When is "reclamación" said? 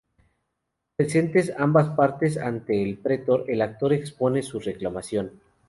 4.59-5.39